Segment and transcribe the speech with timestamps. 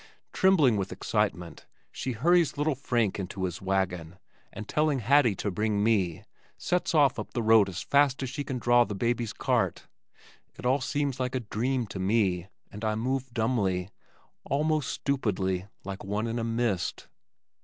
[0.33, 4.17] Trembling with excitement she hurries little Frank into his wagon
[4.51, 6.23] and telling Hattie to bring me,
[6.57, 9.85] sets off up the road as fast as she can draw the baby's cart.
[10.57, 13.91] It all seems a dream to me and I move dumbly,
[14.43, 17.07] almost stupidly like one in a mist....